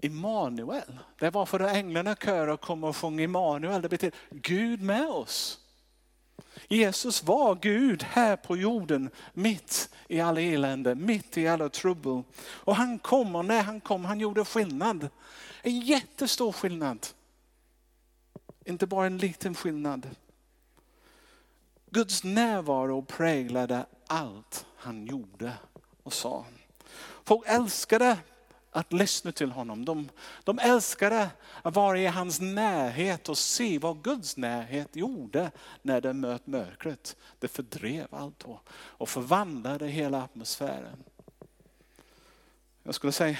Immanuel. 0.00 0.98
Det 1.18 1.30
var 1.30 1.46
för 1.46 1.60
att 1.60 1.76
änglarna 1.76 2.16
köra 2.16 2.54
och 2.54 2.60
kom 2.60 2.84
och 2.84 2.96
sjöng 2.96 3.20
Immanuel. 3.20 3.82
Det 3.82 3.88
betyder 3.88 4.18
Gud 4.30 4.82
med 4.82 5.08
oss. 5.08 5.60
Jesus 6.68 7.22
var 7.22 7.54
Gud 7.54 8.02
här 8.02 8.36
på 8.36 8.56
jorden 8.56 9.10
mitt 9.32 9.90
i 10.08 10.20
alla 10.20 10.40
elände, 10.40 10.94
mitt 10.94 11.38
i 11.38 11.48
alla 11.48 11.68
trubbel. 11.68 12.22
Och 12.40 12.76
han 12.76 12.98
kom 12.98 13.36
och 13.36 13.44
när 13.44 13.62
han 13.62 13.80
kom 13.80 14.04
han 14.04 14.20
gjorde 14.20 14.44
skillnad. 14.44 15.08
En 15.62 15.80
jättestor 15.80 16.52
skillnad. 16.52 17.06
Inte 18.64 18.86
bara 18.86 19.06
en 19.06 19.18
liten 19.18 19.54
skillnad. 19.54 20.10
Guds 21.90 22.24
närvaro 22.24 23.02
präglade 23.02 23.86
allt 24.06 24.66
han 24.80 25.06
gjorde 25.06 25.52
och 26.02 26.12
sa. 26.12 26.44
Folk 27.24 27.42
älskade 27.46 28.18
att 28.70 28.92
lyssna 28.92 29.32
till 29.32 29.50
honom. 29.50 29.84
De, 29.84 30.08
de 30.44 30.58
älskade 30.58 31.30
att 31.62 31.74
vara 31.74 31.98
i 31.98 32.06
hans 32.06 32.40
närhet 32.40 33.28
och 33.28 33.38
se 33.38 33.78
vad 33.78 34.02
Guds 34.02 34.36
närhet 34.36 34.96
gjorde 34.96 35.50
när 35.82 36.00
det 36.00 36.12
mötte 36.12 36.50
mörkret. 36.50 37.16
Det 37.38 37.48
fördrev 37.48 38.06
allt 38.10 38.44
och 38.72 39.08
förvandlade 39.08 39.86
hela 39.86 40.22
atmosfären. 40.22 41.04
Jag 42.82 42.94
skulle 42.94 43.12
säga, 43.12 43.38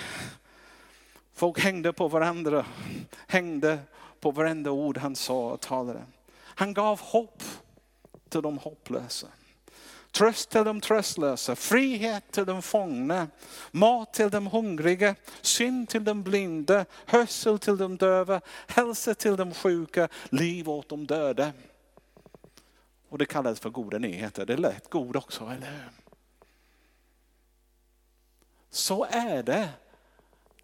folk 1.32 1.60
hängde 1.60 1.92
på 1.92 2.08
varandra, 2.08 2.66
hängde 3.26 3.78
på 4.20 4.30
varenda 4.30 4.70
ord 4.70 4.98
han 4.98 5.16
sa 5.16 5.50
och 5.50 5.60
talade. 5.60 6.02
Han 6.38 6.74
gav 6.74 7.00
hopp 7.00 7.42
till 8.28 8.42
de 8.42 8.58
hopplösa. 8.58 9.26
Tröst 10.10 10.50
till 10.50 10.64
de 10.64 10.80
tröstlösa, 10.80 11.56
frihet 11.56 12.32
till 12.32 12.44
de 12.44 12.62
fångna, 12.62 13.28
mat 13.70 14.12
till 14.12 14.30
de 14.30 14.46
hungriga, 14.46 15.14
syn 15.40 15.86
till 15.86 16.04
de 16.04 16.22
blinda, 16.22 16.86
hörsel 17.06 17.58
till 17.58 17.76
de 17.76 17.96
döva, 17.96 18.40
hälsa 18.66 19.14
till 19.14 19.36
de 19.36 19.54
sjuka, 19.54 20.08
liv 20.30 20.68
åt 20.68 20.88
de 20.88 21.06
döda. 21.06 21.52
Och 23.08 23.18
det 23.18 23.26
kallas 23.26 23.60
för 23.60 23.70
goda 23.70 23.98
nyheter. 23.98 24.46
Det 24.46 24.56
lät 24.56 24.90
god 24.90 25.16
också, 25.16 25.44
eller 25.44 25.70
hur? 25.70 25.90
Så 28.70 29.04
är 29.04 29.42
det 29.42 29.68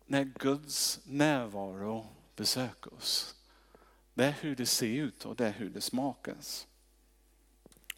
när 0.06 0.24
Guds 0.24 1.00
närvaro 1.04 2.06
besöker 2.36 2.94
oss. 2.94 3.34
Det 4.14 4.24
är 4.24 4.34
hur 4.40 4.56
det 4.56 4.66
ser 4.66 4.86
ut 4.86 5.24
och 5.24 5.36
det 5.36 5.46
är 5.46 5.52
hur 5.52 5.70
det 5.70 5.80
smakas. 5.80 6.66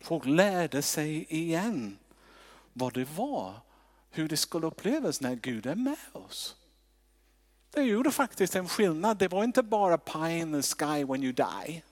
Folk 0.00 0.26
lärde 0.26 0.82
sig 0.82 1.26
igen 1.28 1.98
vad 2.72 2.94
det 2.94 3.04
var, 3.04 3.60
hur 4.10 4.28
det 4.28 4.36
skulle 4.36 4.66
upplevas 4.66 5.20
när 5.20 5.34
Gud 5.34 5.66
är 5.66 5.74
med 5.74 5.96
oss. 6.12 6.56
Det 7.70 7.82
gjorde 7.82 8.10
faktiskt 8.10 8.56
en 8.56 8.68
skillnad. 8.68 9.18
Det 9.18 9.28
var 9.28 9.44
inte 9.44 9.62
bara 9.62 9.98
pie 9.98 10.38
in 10.38 10.52
the 10.52 10.62
sky 10.62 11.04
when 11.04 11.22
you 11.22 11.32
die. 11.32 11.82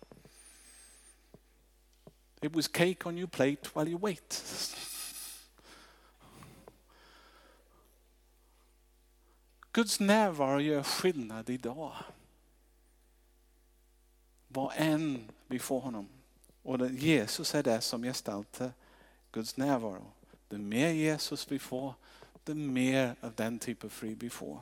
It 2.40 2.54
was 2.54 2.68
cake 2.68 2.96
on 3.04 3.18
your 3.18 3.28
plate 3.28 3.70
while 3.74 3.90
you 3.90 3.98
wait. 3.98 4.44
Guds 9.72 10.00
närvaro 10.00 10.60
gör 10.60 10.82
skillnad 10.82 11.50
idag. 11.50 11.96
Vad 14.48 14.72
än 14.76 15.30
vi 15.46 15.58
får 15.58 15.80
honom. 15.80 16.08
Och 16.66 16.90
Jesus 16.90 17.54
är 17.54 17.62
det 17.62 17.80
som 17.80 18.02
gestaltar 18.02 18.64
eh, 18.64 18.70
Guds 19.32 19.56
närvaro. 19.56 20.12
Det 20.48 20.58
mer 20.58 20.88
Jesus 20.88 21.52
vi 21.52 21.58
får, 21.58 21.94
det 22.44 22.54
mer 22.54 23.16
av 23.20 23.34
den 23.34 23.58
typen 23.58 23.88
av 23.88 23.90
frid 23.90 24.22
vi 24.22 24.30
får. 24.30 24.60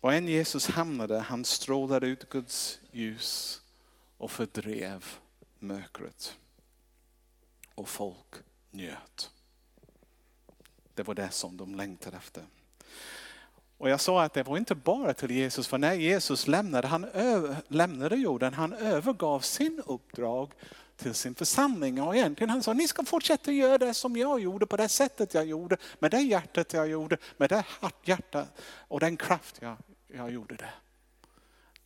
Var 0.00 0.12
än 0.12 0.28
Jesus 0.28 0.66
hamnade, 0.66 1.18
han 1.18 1.44
strålade 1.44 2.06
ut 2.06 2.28
Guds 2.28 2.80
ljus 2.92 3.62
och 4.18 4.30
fördrev 4.30 5.04
mörkret. 5.58 6.38
Och 7.74 7.88
folk 7.88 8.34
njöt. 8.70 9.30
Det 10.94 11.02
var 11.02 11.14
det 11.14 11.30
som 11.30 11.56
de 11.56 11.74
längtade 11.74 12.16
efter. 12.16 12.46
Och 13.78 13.90
jag 13.90 14.00
sa 14.00 14.22
att 14.22 14.32
det 14.32 14.42
var 14.42 14.56
inte 14.56 14.74
bara 14.74 15.14
till 15.14 15.30
Jesus, 15.30 15.68
för 15.68 15.78
när 15.78 15.94
Jesus 15.94 16.46
lämnade, 16.46 16.88
han 16.88 17.04
över, 17.04 17.56
lämnade 17.68 18.16
jorden, 18.16 18.54
han 18.54 18.72
övergav 18.72 19.40
sin 19.40 19.82
uppdrag 19.86 20.52
till 20.96 21.14
sin 21.14 21.34
församling. 21.34 22.02
Och 22.02 22.16
egentligen 22.16 22.50
han 22.50 22.62
sa, 22.62 22.72
ni 22.72 22.88
ska 22.88 23.04
fortsätta 23.04 23.52
göra 23.52 23.78
det 23.78 23.94
som 23.94 24.16
jag 24.16 24.40
gjorde, 24.40 24.66
på 24.66 24.76
det 24.76 24.88
sättet 24.88 25.34
jag 25.34 25.46
gjorde, 25.46 25.76
med 25.98 26.10
det 26.10 26.20
hjärtat 26.20 26.72
jag 26.72 26.88
gjorde, 26.88 27.16
med 27.36 27.50
det 27.50 27.64
hjärta 28.04 28.46
och 28.88 29.00
den 29.00 29.16
kraft 29.16 29.58
jag, 29.60 29.76
jag 30.08 30.30
gjorde 30.30 30.56
det. 30.56 30.70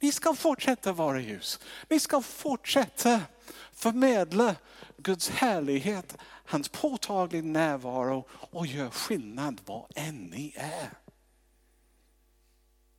Ni 0.00 0.12
ska 0.12 0.34
fortsätta 0.34 0.92
vara 0.92 1.20
ljus. 1.20 1.60
Ni 1.88 2.00
ska 2.00 2.22
fortsätta 2.22 3.20
förmedla 3.72 4.56
Guds 4.96 5.28
härlighet, 5.30 6.16
hans 6.44 6.68
påtagliga 6.68 7.42
närvaro 7.42 8.24
och 8.30 8.66
göra 8.66 8.90
skillnad 8.90 9.60
var 9.64 9.86
än 9.94 10.16
ni 10.16 10.54
är. 10.56 10.88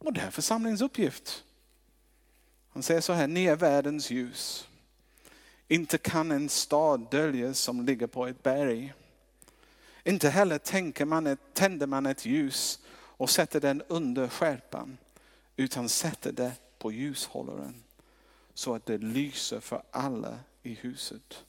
Och 0.03 0.13
det 0.13 0.21
är 0.21 0.31
församlingens 0.31 0.81
uppgift. 0.81 1.43
Han 2.69 2.83
säger 2.83 3.01
så 3.01 3.13
här, 3.13 3.27
ni 3.27 3.45
är 3.45 3.55
världens 3.55 4.11
ljus. 4.11 4.67
Inte 5.67 5.97
kan 5.97 6.31
en 6.31 6.49
stad 6.49 7.07
döljas 7.11 7.59
som 7.59 7.85
ligger 7.85 8.07
på 8.07 8.27
ett 8.27 8.43
berg. 8.43 8.93
Inte 10.03 10.29
heller 10.29 10.57
tänker 10.57 11.05
man 11.05 11.27
ett, 11.27 11.39
tänder 11.53 11.87
man 11.87 12.05
ett 12.05 12.25
ljus 12.25 12.79
och 12.93 13.29
sätter 13.29 13.59
den 13.59 13.83
under 13.87 14.27
skärpan, 14.27 14.97
utan 15.55 15.89
sätter 15.89 16.31
det 16.31 16.51
på 16.77 16.91
ljushållaren 16.91 17.83
så 18.53 18.75
att 18.75 18.85
det 18.85 18.97
lyser 18.97 19.59
för 19.59 19.83
alla 19.91 20.39
i 20.63 20.73
huset. 20.73 21.45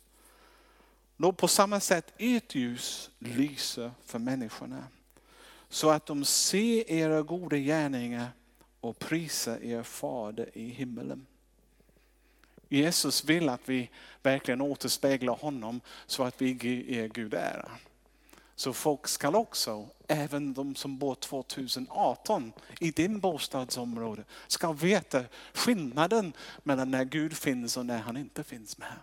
Då 1.17 1.33
på 1.33 1.49
samma 1.49 1.81
sätt 1.81 2.13
ert 2.19 2.55
ljus 2.55 3.11
lyser 3.19 3.93
för 4.05 4.19
människorna 4.19 4.85
så 5.69 5.91
att 5.91 6.07
de 6.07 6.25
ser 6.25 6.91
era 6.91 7.23
goda 7.23 7.57
gärningar 7.57 8.29
och 8.83 8.99
prisa 8.99 9.61
er 9.61 9.83
fader 9.83 10.51
i 10.55 10.69
himmelen. 10.69 11.27
Jesus 12.69 13.25
vill 13.25 13.49
att 13.49 13.69
vi 13.69 13.91
verkligen 14.23 14.61
återspeglar 14.61 15.35
honom 15.35 15.81
så 16.07 16.25
att 16.25 16.43
vi 16.43 16.53
ger 16.93 17.09
Gud 17.09 17.35
ära. 17.35 17.71
Så 18.55 18.73
folk 18.73 19.09
ska 19.09 19.39
också, 19.39 19.89
även 20.09 20.55
de 20.55 20.75
som 20.75 20.99
bor 20.99 21.15
2018 21.15 22.53
i 22.81 22.91
din 22.91 23.21
bostadsområde, 23.21 24.25
ska 24.47 24.73
veta 24.73 25.25
skillnaden 25.53 26.33
mellan 26.63 26.91
när 26.91 27.05
Gud 27.05 27.37
finns 27.37 27.77
och 27.77 27.87
när 27.87 27.99
han 27.99 28.17
inte 28.17 28.45
finns 28.45 28.79
med. 28.79 28.99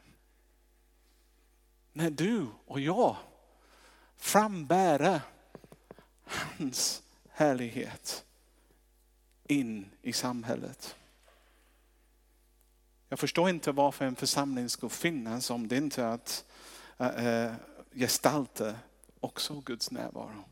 När 1.94 2.10
du 2.10 2.48
och 2.66 2.80
jag 2.80 3.16
frambär 4.18 5.22
hans 6.24 7.04
härlighet 7.30 8.26
in 9.50 9.86
i 10.02 10.14
samhället. 10.14 10.96
Jag 13.10 13.20
förstår 13.20 13.50
inte 13.50 13.72
varför 13.72 14.06
en 14.06 14.16
församling 14.16 14.70
ska 14.70 14.90
finnas 14.90 15.50
om 15.50 15.68
det 15.68 15.78
inte 15.78 16.04
är 16.04 16.08
att 16.08 16.46
äh, 16.98 17.52
gestalta 17.92 18.76
också 19.20 19.62
Guds 19.66 19.92
närvaro. 19.92 20.44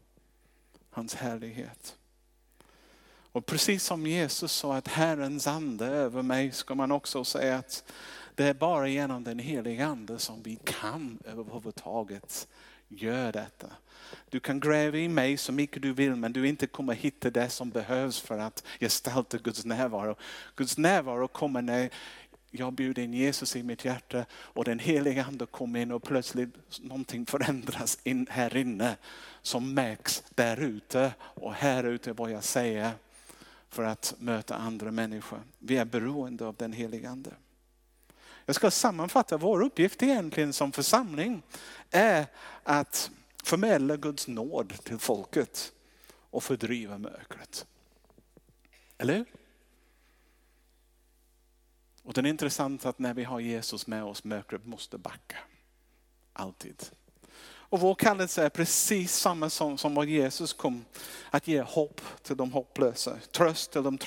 Hans 0.90 1.16
härlighet. 1.16 1.98
Och 3.32 3.46
precis 3.46 3.84
som 3.84 4.08
Jesus 4.08 4.52
sa 4.52 4.76
att 4.76 4.88
Herrens 4.88 5.48
ande 5.48 5.86
över 5.86 6.22
mig 6.22 6.52
ska 6.52 6.76
man 6.76 6.92
också 6.92 7.24
säga 7.24 7.58
att 7.58 7.84
det 8.36 8.46
är 8.46 8.54
bara 8.54 8.88
genom 8.88 9.24
den 9.24 9.40
heliga 9.40 9.86
ande 9.86 10.20
som 10.20 10.44
vi 10.44 10.60
kan 10.64 11.20
överhuvudtaget 11.26 12.48
Gör 12.88 13.32
detta. 13.32 13.68
Du 14.30 14.40
kan 14.40 14.60
gräva 14.60 14.98
i 14.98 15.08
mig 15.08 15.38
så 15.38 15.52
mycket 15.52 15.82
du 15.82 15.94
vill 15.94 16.16
men 16.16 16.34
du 16.34 16.48
inte 16.48 16.68
kommer 16.68 16.94
hitta 16.94 17.30
det 17.30 17.50
som 17.50 17.70
behövs 17.70 18.20
för 18.20 18.38
att 18.38 18.64
gestalta 18.80 19.38
Guds 19.38 19.66
närvaro. 19.66 20.16
Guds 20.56 20.78
närvaro 20.78 21.28
kommer 21.28 21.62
när 21.62 21.90
jag 22.52 22.74
bjuder 22.74 23.04
in 23.04 23.14
Jesus 23.14 23.56
i 23.56 23.64
mitt 23.64 23.86
hjärta 23.86 24.26
och 24.32 24.66
den 24.66 24.80
heliga 24.80 25.26
ande 25.26 25.46
kommer 25.46 25.80
in 25.80 25.92
och 25.92 26.04
plötsligt 26.04 26.80
någonting 26.82 27.26
förändras 27.26 28.00
in 28.04 28.28
här 28.30 28.58
inne 28.58 28.96
som 29.42 29.74
märks 29.74 30.24
där 30.36 30.58
ute 30.58 31.14
och 31.20 31.54
här 31.54 31.84
ute 31.84 32.14
vad 32.14 32.32
jag 32.32 32.44
säger 32.44 32.92
för 33.70 33.84
att 33.84 34.16
möta 34.20 34.56
andra 34.56 34.92
människor. 34.92 35.40
Vi 35.60 35.78
är 35.78 35.86
beroende 35.86 36.46
av 36.46 36.56
den 36.56 36.74
heliga 36.74 37.10
ande. 37.10 37.32
Jag 38.48 38.56
ska 38.56 38.72
sammanfatta, 38.72 39.38
vår 39.38 39.62
uppgift 39.62 40.04
egentligen 40.04 40.54
som 40.54 40.72
församling 40.72 41.42
är 41.92 42.26
att 42.64 43.12
förmedla 43.44 43.98
Guds 43.98 44.28
nåd 44.28 44.74
till 44.84 44.98
folket 44.98 45.72
och 46.30 46.44
fördriva 46.44 46.98
mörkret. 46.98 47.66
Eller 48.98 49.14
hur? 49.14 49.26
Och 52.04 52.14
det 52.14 52.22
är 52.22 52.26
intressant 52.26 52.86
att 52.86 53.00
när 53.00 53.14
vi 53.14 53.24
har 53.24 53.40
Jesus 53.40 53.88
med 53.88 54.04
oss, 54.04 54.24
mörkret 54.24 54.66
måste 54.66 54.98
backa. 54.98 55.38
Alltid. 56.34 56.84
Och 57.70 57.80
vår 57.80 57.96
kallelse 57.96 58.44
är 58.44 58.50
precis 58.50 59.16
samma 59.16 59.50
som, 59.50 59.78
som 59.78 59.96
vad 59.96 60.06
Jesus 60.06 60.54
kom 60.54 60.86
att 61.32 61.48
ge 61.48 61.62
hopp 61.62 62.02
till 62.22 62.38
de 62.38 62.52
hopplösa, 62.52 63.18
tröst 63.32 63.72
till 63.72 63.84
de 63.84 63.98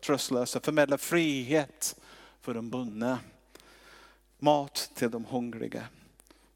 tröstlösa, 0.00 0.60
förmedla 0.60 0.98
frihet 0.98 1.96
för 2.40 2.54
de 2.54 2.70
bundna, 2.70 3.18
mat 4.42 4.90
till 4.94 5.10
de 5.10 5.24
hungriga, 5.24 5.86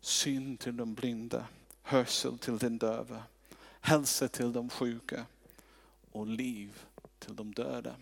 syn 0.01 0.57
till 0.57 0.77
de 0.77 0.95
blinda, 0.95 1.47
hörsel 1.83 2.39
till 2.39 2.59
den 2.59 2.79
döva, 2.79 3.23
hälsa 3.81 4.29
till 4.29 4.53
de 4.53 4.71
sjuka 4.71 5.27
och 6.13 6.27
liv 6.27 6.83
till 7.19 7.37
de 7.37 7.55
döda. 7.55 7.95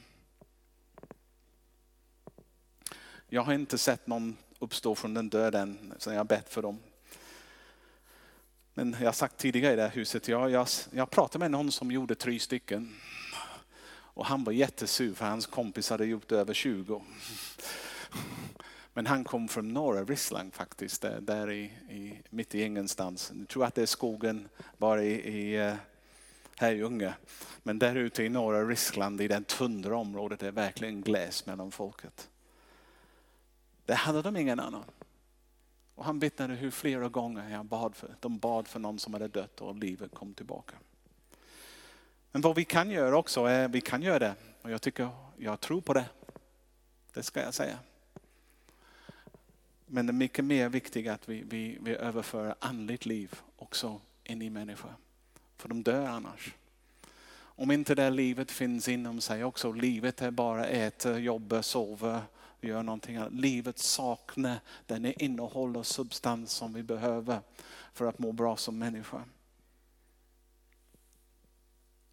Jag 3.29 3.43
har 3.43 3.53
inte 3.53 3.79
sett 3.79 4.07
någon 4.07 4.37
uppstå 4.59 4.95
från 4.95 5.15
den 5.15 5.29
döden, 5.29 5.95
sedan 5.99 6.13
jag 6.13 6.21
har 6.21 6.25
bett 6.25 6.49
för 6.49 6.63
dem. 6.63 6.79
Men 8.75 8.97
jag 8.99 9.07
har 9.07 9.13
sagt 9.13 9.37
tidigare 9.37 9.73
i 9.73 9.77
det 9.77 9.83
här 9.83 9.91
huset, 9.91 10.29
jag, 10.29 10.51
jag, 10.51 10.69
jag 10.91 11.11
pratade 11.11 11.39
med 11.39 11.51
någon 11.51 11.73
som 11.73 11.93
gjorde 11.93 12.15
tre 12.15 12.39
stycken. 12.39 12.97
Och 13.91 14.27
han 14.27 14.45
var 14.45 14.53
jättesur 14.53 15.15
för 15.15 15.27
hans 15.27 15.47
kompis 15.47 15.91
hade 15.91 16.07
gjort 16.07 16.33
över 16.33 16.55
20. 16.55 17.03
Men 18.97 19.07
han 19.07 19.25
kom 19.25 19.49
från 19.49 19.69
norra 19.69 20.05
Ryssland 20.05 20.55
faktiskt, 20.55 21.03
där, 21.03 21.21
där 21.21 21.51
i, 21.51 21.63
i, 21.89 22.23
mitt 22.31 22.55
i 22.55 22.63
ingenstans. 22.63 23.33
Jag 23.39 23.49
tror 23.49 23.65
att 23.65 23.75
det 23.75 23.83
är 23.83 23.87
skogen 23.87 24.49
bara 24.79 25.03
i, 25.03 25.13
i 25.13 25.57
eh, 25.67 25.75
Herrljunga. 26.57 27.15
Men 27.63 27.79
där 27.79 27.97
ute 27.97 28.23
i 28.23 28.29
norra 28.29 28.65
Ryssland, 28.65 29.21
i 29.21 29.29
det 29.29 29.49
tundra 29.49 29.97
området, 29.97 30.43
är 30.43 30.51
verkligen 30.51 31.03
gläs 31.03 31.47
mellan 31.47 31.71
folket. 31.71 32.31
Det 33.87 33.95
hade 33.95 34.23
de 34.23 34.37
ingen 34.37 34.61
annan. 34.61 34.85
Och 35.95 36.05
han 36.05 36.19
vittnade 36.19 36.55
hur 36.55 36.71
flera 36.71 37.09
gånger 37.09 37.51
jag 37.51 37.67
bad 37.67 37.97
för, 37.97 38.17
de 38.21 38.39
bad 38.39 38.69
för 38.69 38.81
någon 38.81 38.99
som 38.99 39.13
hade 39.13 39.29
dött 39.29 39.61
och 39.61 39.77
livet 39.77 40.15
kom 40.15 40.35
tillbaka. 40.35 40.75
Men 42.33 42.43
vad 42.43 42.57
vi 42.57 42.65
kan 42.65 42.91
göra 42.91 43.17
också 43.17 43.45
är, 43.45 43.69
vi 43.69 43.81
kan 43.81 44.03
göra 44.03 44.19
det, 44.19 44.35
och 44.63 44.71
jag 44.71 44.83
tycker, 44.83 45.09
jag 45.37 45.61
tror 45.61 45.81
på 45.81 45.93
det. 45.93 46.05
Det 47.13 47.23
ska 47.23 47.41
jag 47.41 47.55
säga. 47.55 47.79
Men 49.87 50.07
det 50.07 50.11
är 50.11 50.15
mycket 50.15 50.45
mer 50.45 50.69
viktigt 50.69 51.09
att 51.09 51.29
vi, 51.29 51.43
vi, 51.43 51.79
vi 51.81 51.95
överför 51.95 52.55
andligt 52.59 53.07
liv 53.07 53.41
också 53.57 54.01
in 54.25 54.43
i 54.43 54.51
människor. 54.51 54.95
För 55.57 55.69
de 55.69 55.83
dör 55.83 56.07
annars. 56.07 56.55
Om 57.57 57.71
inte 57.71 57.95
det 57.95 58.11
livet 58.11 58.51
finns 58.51 58.89
inom 58.89 59.21
sig 59.21 59.45
också, 59.45 59.73
livet 59.73 60.23
är 60.23 60.31
bara 60.31 60.67
äta, 60.67 61.19
jobba, 61.19 61.63
sova, 61.63 62.23
gör 62.61 62.83
någonting 62.83 63.17
annat. 63.17 63.33
Livet 63.33 63.79
saknar 63.79 64.61
den 64.87 65.23
innehåll 65.23 65.77
och 65.77 65.87
substans 65.87 66.53
som 66.53 66.73
vi 66.73 66.83
behöver 66.83 67.41
för 67.93 68.07
att 68.07 68.19
må 68.19 68.33
bra 68.33 68.57
som 68.57 68.79
människa. 68.79 69.25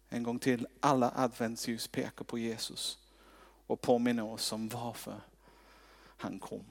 En 0.08 0.22
gång 0.22 0.38
till, 0.38 0.66
alla 0.80 1.12
adventsljus 1.16 1.88
pekar 1.88 2.24
på 2.24 2.38
Jesus 2.38 2.98
och 3.66 3.80
påminner 3.80 4.24
oss 4.24 4.52
om 4.52 4.68
varför 4.68 5.20
han 6.16 6.38
kom. 6.38 6.64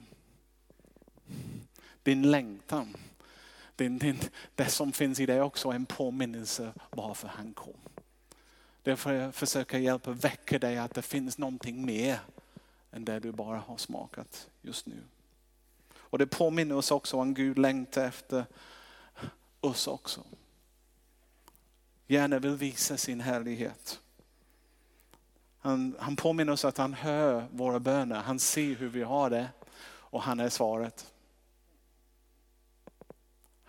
Din 2.02 2.30
längtan, 2.30 2.96
din, 3.76 3.98
din, 3.98 4.18
det 4.54 4.66
som 4.66 4.92
finns 4.92 5.20
i 5.20 5.26
dig 5.26 5.40
också 5.40 5.68
är 5.68 5.74
en 5.74 5.86
påminnelse 5.86 6.72
varför 6.90 7.28
han 7.28 7.54
kom. 7.54 7.80
Därför 8.82 9.12
jag 9.12 9.34
försöker 9.34 9.78
hjälpa 9.78 10.10
väcka 10.10 10.58
dig 10.58 10.78
att 10.78 10.94
det 10.94 11.02
finns 11.02 11.38
någonting 11.38 11.86
mer 11.86 12.20
än 12.90 13.04
det 13.04 13.20
du 13.20 13.32
bara 13.32 13.58
har 13.58 13.76
smakat 13.76 14.48
just 14.62 14.86
nu. 14.86 15.02
Och 15.94 16.18
det 16.18 16.26
påminner 16.26 16.74
oss 16.74 16.90
också 16.90 17.16
om 17.16 17.34
Gud 17.34 17.58
längtar 17.58 18.04
efter 18.04 18.44
oss 19.60 19.86
också. 19.86 20.24
Gärna 22.06 22.38
vill 22.38 22.54
visa 22.54 22.96
sin 22.96 23.20
härlighet. 23.20 24.00
Han, 25.58 25.96
han 25.98 26.16
påminner 26.16 26.52
oss 26.52 26.64
att 26.64 26.78
han 26.78 26.94
hör 26.94 27.48
våra 27.50 27.80
böner, 27.80 28.16
han 28.16 28.38
ser 28.38 28.74
hur 28.74 28.88
vi 28.88 29.02
har 29.02 29.30
det 29.30 29.48
och 29.84 30.22
han 30.22 30.40
är 30.40 30.48
svaret. 30.48 31.11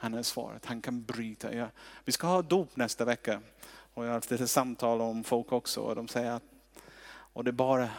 Han 0.03 0.13
är 0.13 0.23
svaret, 0.23 0.65
han 0.65 0.81
kan 0.81 1.03
bryta. 1.03 1.55
Ja, 1.55 1.67
vi 2.05 2.11
ska 2.11 2.27
ha 2.27 2.41
dop 2.41 2.75
nästa 2.75 3.05
vecka 3.05 3.41
och 3.93 4.03
jag 4.03 4.09
har 4.09 4.13
haft 4.13 4.31
lite 4.31 4.47
samtal 4.47 5.01
om 5.01 5.23
folk 5.23 5.51
också 5.51 5.81
och 5.81 5.95
de 5.95 6.07
säger 6.07 6.31
att 6.31 6.43
och 7.05 7.43
det 7.43 7.49
är 7.49 7.51
bara 7.51 7.89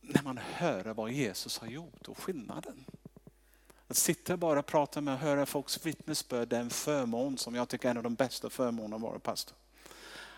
när 0.00 0.22
man 0.22 0.38
hör 0.38 0.84
vad 0.84 1.10
Jesus 1.10 1.58
har 1.58 1.68
gjort 1.68 2.08
och 2.08 2.18
skillnaden. 2.18 2.84
Att 3.88 3.96
sitta 3.96 4.36
bara 4.36 4.58
och 4.58 4.66
prata 4.66 5.00
med 5.00 5.14
och 5.14 5.20
höra 5.20 5.46
folks 5.46 5.86
vittnesbörd 5.86 6.52
är 6.52 6.60
en 6.60 6.70
förmån 6.70 7.38
som 7.38 7.54
jag 7.54 7.68
tycker 7.68 7.88
är 7.88 7.90
en 7.90 7.96
av 7.96 8.02
de 8.02 8.14
bästa 8.14 8.50
förmånerna 8.50 8.96
att 8.96 9.02
vara 9.02 9.18
pastor. 9.18 9.56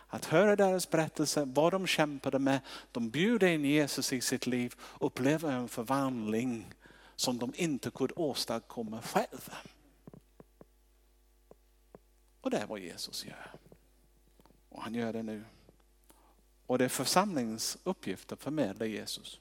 Att 0.08 0.24
höra 0.24 0.56
deras 0.56 0.90
berättelse, 0.90 1.44
vad 1.44 1.72
de 1.72 1.86
kämpade 1.86 2.38
med, 2.38 2.60
de 2.92 3.10
bjuder 3.10 3.46
in 3.46 3.64
Jesus 3.64 4.12
i 4.12 4.20
sitt 4.20 4.46
liv, 4.46 4.74
upplever 5.00 5.52
en 5.52 5.68
förvandling 5.68 6.74
som 7.16 7.38
de 7.38 7.52
inte 7.56 7.90
kunde 7.90 8.14
åstadkomma 8.14 9.02
själva. 9.02 9.54
Och 12.44 12.50
det 12.50 12.58
är 12.58 12.66
vad 12.66 12.78
Jesus 12.78 13.24
gör. 13.26 13.50
Och 14.68 14.82
han 14.82 14.94
gör 14.94 15.12
det 15.12 15.22
nu. 15.22 15.44
Och 16.66 16.78
det 16.78 16.84
är 16.84 16.88
församlingens 16.88 17.78
uppgift 17.84 18.32
att 18.32 18.42
förmedla 18.42 18.86
Jesus. 18.86 19.40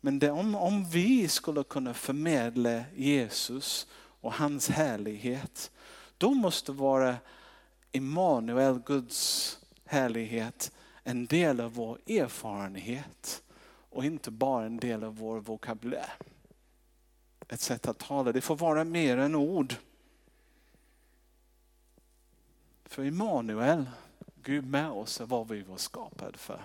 Men 0.00 0.18
det, 0.18 0.30
om, 0.30 0.54
om 0.54 0.84
vi 0.84 1.28
skulle 1.28 1.64
kunna 1.64 1.94
förmedla 1.94 2.84
Jesus 2.96 3.86
och 4.20 4.32
hans 4.32 4.68
härlighet, 4.68 5.70
då 6.18 6.34
måste 6.34 6.72
vara 6.72 7.16
Immanuel, 7.92 8.78
Guds 8.78 9.58
härlighet, 9.84 10.72
en 11.02 11.26
del 11.26 11.60
av 11.60 11.72
vår 11.72 11.98
erfarenhet 12.06 13.42
och 13.90 14.04
inte 14.04 14.30
bara 14.30 14.66
en 14.66 14.76
del 14.76 15.04
av 15.04 15.16
vår 15.16 15.40
vokabulär. 15.40 16.12
Ett 17.48 17.60
sätt 17.60 17.86
att 17.88 17.98
tala, 17.98 18.32
det 18.32 18.40
får 18.40 18.56
vara 18.56 18.84
mer 18.84 19.16
än 19.16 19.34
ord. 19.34 19.74
För 22.88 23.04
Immanuel, 23.04 23.86
Gud 24.42 24.66
med 24.66 24.90
oss 24.90 25.20
är 25.20 25.26
vad 25.26 25.48
vi 25.48 25.62
var 25.62 25.76
skapade 25.76 26.38
för. 26.38 26.62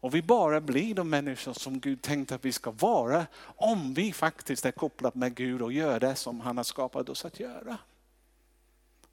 Och 0.00 0.14
vi 0.14 0.22
bara 0.22 0.60
blir 0.60 0.94
de 0.94 1.10
människor 1.10 1.52
som 1.52 1.80
Gud 1.80 2.02
tänkte 2.02 2.34
att 2.34 2.44
vi 2.44 2.52
ska 2.52 2.70
vara 2.70 3.26
om 3.42 3.94
vi 3.94 4.12
faktiskt 4.12 4.66
är 4.66 4.70
kopplade 4.72 5.18
med 5.18 5.34
Gud 5.34 5.62
och 5.62 5.72
gör 5.72 6.00
det 6.00 6.14
som 6.14 6.40
han 6.40 6.56
har 6.56 6.64
skapat 6.64 7.08
oss 7.08 7.24
att 7.24 7.40
göra. 7.40 7.78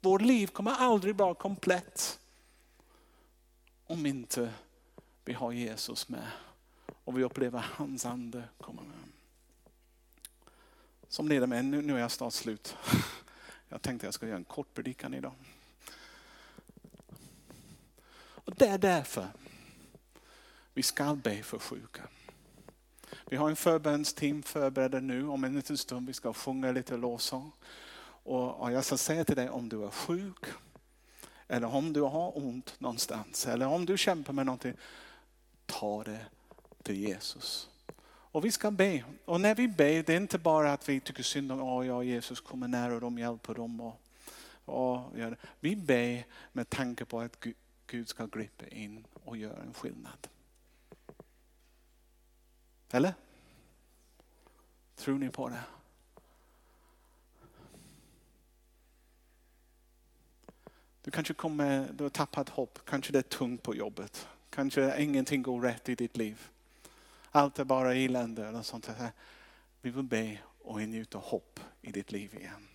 Vårt 0.00 0.20
liv 0.20 0.46
kommer 0.46 0.70
aldrig 0.70 1.16
vara 1.16 1.34
komplett 1.34 2.18
om 3.86 4.06
inte 4.06 4.52
vi 5.24 5.32
har 5.32 5.52
Jesus 5.52 6.08
med 6.08 6.26
och 7.04 7.18
vi 7.18 7.24
upplever 7.24 7.66
hans 7.74 8.06
ande 8.06 8.44
komma 8.60 8.82
med. 8.82 8.98
Som 11.08 11.28
ledare, 11.28 11.62
nu, 11.62 11.82
nu 11.82 11.94
är 11.94 11.98
jag 11.98 12.10
snart 12.10 12.32
slut. 12.32 12.76
Jag 13.70 13.82
tänkte 13.82 14.06
jag 14.06 14.14
ska 14.14 14.26
göra 14.26 14.36
en 14.36 14.44
kort 14.44 14.74
predikan 14.74 15.14
idag. 15.14 15.32
Och 18.48 18.54
det 18.54 18.66
är 18.66 18.78
därför 18.78 19.26
vi 20.74 20.82
ska 20.82 21.14
be 21.14 21.42
för 21.42 21.58
sjuka. 21.58 22.02
Vi 23.26 23.36
har 23.36 23.50
en 23.50 23.56
förbönsteam 23.56 24.42
förberedda 24.42 25.00
nu. 25.00 25.28
Om 25.28 25.44
en 25.44 25.54
liten 25.54 25.78
stund 25.78 26.06
vi 26.06 26.12
ska 26.12 26.32
sjunga 26.32 26.72
lite 26.72 26.96
lovsång. 26.96 27.52
Och 28.22 28.72
jag 28.72 28.84
ska 28.84 28.96
säga 28.96 29.24
till 29.24 29.36
dig 29.36 29.50
om 29.50 29.68
du 29.68 29.84
är 29.84 29.90
sjuk 29.90 30.46
eller 31.48 31.74
om 31.74 31.92
du 31.92 32.00
har 32.00 32.38
ont 32.38 32.80
någonstans 32.80 33.46
eller 33.46 33.66
om 33.66 33.86
du 33.86 33.98
kämpar 33.98 34.32
med 34.32 34.46
någonting. 34.46 34.74
Ta 35.66 36.04
det 36.04 36.26
till 36.82 36.96
Jesus. 36.96 37.68
Och 38.06 38.44
vi 38.44 38.52
ska 38.52 38.70
be. 38.70 39.04
Och 39.24 39.40
när 39.40 39.54
vi 39.54 39.68
ber, 39.68 40.02
det 40.02 40.12
är 40.12 40.20
inte 40.20 40.38
bara 40.38 40.72
att 40.72 40.88
vi 40.88 41.00
tycker 41.00 41.22
synd 41.22 41.52
om, 41.52 41.62
oh, 41.62 41.86
ja, 41.86 42.02
Jesus 42.02 42.40
kommer 42.40 42.68
nära 42.68 43.00
dem, 43.00 43.18
hjälper 43.18 43.54
dem. 43.54 43.80
Och, 43.80 44.00
och, 44.64 45.18
ja. 45.18 45.30
Vi 45.60 45.76
ber 45.76 46.24
med 46.52 46.70
tanke 46.70 47.04
på 47.04 47.20
att 47.20 47.46
Gud 47.90 48.08
ska 48.08 48.26
gripa 48.26 48.66
in 48.66 49.06
och 49.24 49.36
göra 49.36 49.62
en 49.62 49.74
skillnad. 49.74 50.28
Eller? 52.90 53.14
Tror 54.96 55.18
ni 55.18 55.30
på 55.30 55.48
det? 55.48 55.64
Du 61.02 61.10
kanske 61.10 61.34
kommer, 61.34 61.92
du 61.92 62.04
har 62.04 62.10
tappat 62.10 62.48
hopp, 62.48 62.78
kanske 62.84 63.12
det 63.12 63.18
är 63.18 63.22
tungt 63.22 63.62
på 63.62 63.74
jobbet. 63.74 64.28
Kanske 64.50 65.02
ingenting 65.02 65.42
går 65.42 65.60
rätt 65.60 65.88
i 65.88 65.94
ditt 65.94 66.16
liv. 66.16 66.50
allt 67.30 67.58
är 67.58 67.64
bara 67.64 67.94
elände 67.94 68.48
eller 68.48 68.62
sånt. 68.62 68.90
Vi 69.80 69.90
vill 69.90 70.04
be 70.04 70.38
och 70.62 70.82
ingjuta 70.82 71.18
hopp 71.18 71.60
i 71.80 71.92
ditt 71.92 72.12
liv 72.12 72.34
igen. 72.34 72.68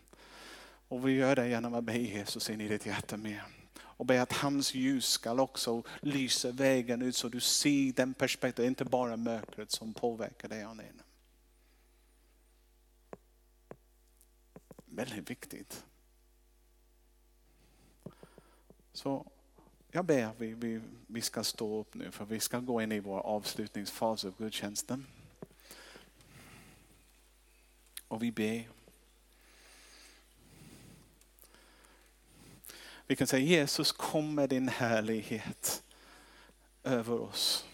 Och 0.88 1.08
vi 1.08 1.12
gör 1.12 1.36
det 1.36 1.48
genom 1.48 1.74
att 1.74 1.84
be 1.84 1.98
Jesus 1.98 2.50
in 2.50 2.62
i 2.62 2.68
ditt 2.68 2.86
hjärta 2.86 3.18
med. 3.18 3.42
Och 3.98 4.06
be 4.06 4.22
att 4.22 4.34
hans 4.34 4.74
ljus 4.74 5.06
ska 5.06 5.42
också 5.42 5.84
lysa 6.02 6.52
vägen 6.52 7.02
ut 7.02 7.16
så 7.16 7.30
du 7.30 7.40
ser 7.40 7.94
den 7.94 8.14
perspektivet, 8.14 8.68
inte 8.70 8.86
bara 8.86 9.18
mörkret 9.18 9.72
som 9.72 9.94
påverkar 9.94 10.50
dig. 10.50 10.66
Väldigt 14.86 15.30
viktigt. 15.30 15.86
Så 18.94 19.26
jag 19.92 20.06
ber 20.06 20.26
att 20.26 20.42
vi, 20.42 20.54
vi, 20.54 20.82
vi 21.08 21.22
ska 21.22 21.44
stå 21.44 21.80
upp 21.80 21.94
nu 21.94 22.12
för 22.12 22.26
vi 22.26 22.40
ska 22.40 22.60
gå 22.60 22.82
in 22.82 22.92
i 22.92 23.00
vår 23.00 23.20
avslutningsfas 23.20 24.26
av 24.26 24.38
gudstjänsten. 24.38 25.06
Och 28.08 28.24
vi 28.24 28.32
ber. 28.32 28.70
Vi 33.08 33.16
kan 33.16 33.28
säga 33.28 33.46
Jesus 33.46 33.92
kom 33.92 34.36
med 34.36 34.50
din 34.50 34.70
härlighet 34.70 35.84
över 36.84 37.22
oss. 37.22 37.66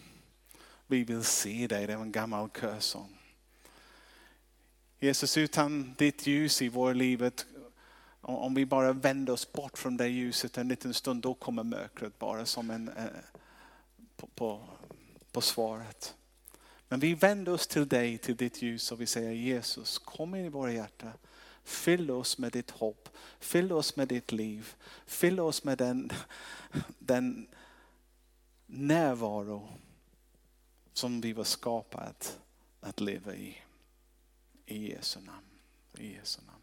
Vi 0.88 1.04
vill 1.04 1.24
se 1.24 1.68
dig, 1.68 1.88
det 1.88 1.94
är 1.94 1.98
en 1.98 2.12
gammal 2.12 2.50
körsång. 2.50 3.18
Jesus 5.00 5.38
utan 5.38 5.96
ditt 5.98 6.28
ljus 6.28 6.62
i 6.62 6.70
vårt 6.70 6.96
livet 6.96 7.46
om 8.22 8.54
vi 8.54 8.66
bara 8.66 8.94
vänder 8.94 9.34
oss 9.34 9.52
bort 9.52 9.78
från 9.78 9.98
det 9.98 10.08
ljuset 10.08 10.58
en 10.58 10.68
liten 10.68 10.94
stund, 10.94 11.22
då 11.22 11.34
kommer 11.34 11.64
mörkret 11.64 12.20
bara 12.20 12.46
som 12.46 12.70
en, 12.70 12.88
eh, 12.88 13.06
på, 14.16 14.28
på, 14.28 14.62
på 15.32 15.42
svaret. 15.42 16.16
Men 16.88 17.00
vi 17.00 17.14
vänder 17.14 17.52
oss 17.52 17.68
till 17.68 17.88
dig, 17.88 18.18
till 18.18 18.36
ditt 18.36 18.62
ljus 18.62 18.92
och 18.92 19.02
vi 19.02 19.06
säger 19.06 19.32
Jesus, 19.32 19.98
kom 19.98 20.36
in 20.36 20.46
i 20.46 20.50
våra 20.50 20.74
hjärtan. 20.74 21.12
Fyll 21.70 22.12
oss 22.12 22.38
med 22.38 22.52
ditt 22.52 22.72
hopp, 22.72 23.10
fyll 23.40 23.72
oss 23.72 23.96
med 23.96 24.08
ditt 24.08 24.32
liv, 24.32 24.76
fyll 25.06 25.40
oss 25.40 25.64
med 25.64 25.78
den, 25.78 26.12
den 27.00 27.48
närvaro 28.66 29.70
som 30.94 31.22
vi 31.22 31.34
var 31.34 31.44
skapade 31.44 32.14
att 32.80 33.00
leva 33.00 33.36
i. 33.36 33.58
I 34.66 34.92
Jesu 34.92 35.20
namn. 35.20 35.46
I 35.98 36.14
Jesu 36.14 36.42
namn. 36.42 36.62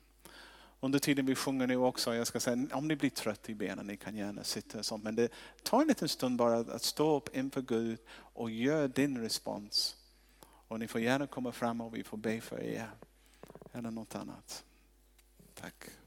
Under 0.81 0.99
tiden 0.99 1.27
vi 1.27 1.35
sjunger 1.35 1.67
nu 1.67 1.77
också, 1.77 2.15
jag 2.15 2.27
ska 2.27 2.41
säga 2.41 2.67
om 2.73 2.89
ni 2.89 2.97
blir 2.97 3.11
trötta 3.11 3.53
i 3.53 3.55
benen, 3.55 3.87
ni 3.87 3.97
kan 3.97 4.17
gärna 4.17 4.45
sitta 4.45 4.83
så. 4.83 4.97
Men 4.97 5.15
det 5.15 5.33
tar 5.63 5.83
en 5.83 5.89
liten 5.89 6.09
stund 6.09 6.39
bara 6.39 6.59
att 6.59 6.83
stå 6.83 7.17
upp 7.17 7.37
inför 7.37 7.63
Gud 7.63 7.99
och 8.09 8.51
gör 8.51 8.89
din 8.89 9.19
respons. 9.19 9.97
Och 10.69 10.79
ni 10.79 10.89
får 10.89 11.01
gärna 11.01 11.27
komma 11.27 11.53
fram 11.53 11.81
och 11.81 11.97
vi 11.97 12.05
får 12.05 12.17
be 12.17 12.41
för 12.41 12.61
er. 12.61 12.91
Eller 13.73 13.91
något 13.91 14.15
annat. 14.15 14.65
Tack. 15.57 16.06